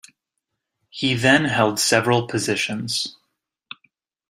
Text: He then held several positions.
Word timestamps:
He 0.89 1.13
then 1.13 1.45
held 1.45 1.79
several 1.79 2.25
positions. 2.25 3.17